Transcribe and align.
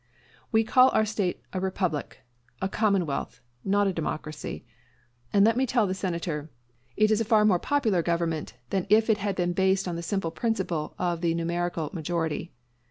We 0.51 0.63
call 0.63 0.89
our 0.95 1.05
State 1.05 1.43
a 1.53 1.59
Republic 1.59 2.21
a 2.59 2.67
Commonwealth, 2.67 3.39
not 3.63 3.85
a 3.85 3.93
Democracy; 3.93 4.65
and 5.31 5.45
let 5.45 5.55
me 5.55 5.67
tell 5.67 5.85
the 5.85 5.93
Senator, 5.93 6.49
it 6.97 7.11
is 7.11 7.21
a 7.21 7.23
far 7.23 7.45
more 7.45 7.59
popular 7.59 8.01
government 8.01 8.55
than 8.71 8.87
if 8.89 9.11
it 9.11 9.19
had 9.19 9.35
been 9.35 9.53
based 9.53 9.87
on 9.87 9.95
the 9.97 10.01
simple 10.01 10.31
principle 10.31 10.95
of 10.97 11.21
the 11.21 11.35
numerical 11.35 11.91
majority. 11.93 12.51